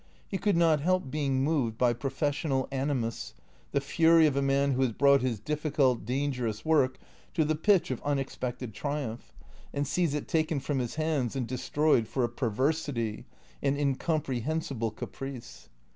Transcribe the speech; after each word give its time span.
He 0.27 0.39
could 0.39 0.57
not 0.57 0.79
help 0.79 1.11
being 1.11 1.43
moved 1.43 1.77
by 1.77 1.93
professional 1.93 2.67
animus, 2.71 3.35
the 3.71 3.79
fury 3.79 4.25
of 4.25 4.35
a 4.35 4.41
man 4.41 4.71
who 4.71 4.81
has 4.81 4.93
brought 4.93 5.21
his 5.21 5.39
dif 5.39 5.61
ficult, 5.61 6.05
dangerous 6.05 6.65
work 6.65 6.97
to 7.35 7.45
the 7.45 7.53
pitch 7.53 7.91
of 7.91 8.01
unexpected 8.01 8.73
triumph, 8.73 9.31
and 9.71 9.85
sees 9.85 10.15
it 10.15 10.27
taken 10.27 10.59
from 10.59 10.79
his 10.79 10.95
hands 10.95 11.35
and 11.35 11.45
destroyed 11.45 12.07
for 12.07 12.23
a 12.23 12.29
perversity, 12.29 13.27
an 13.61 13.77
incomprehensible 13.77 14.89
caprice. 14.89 15.69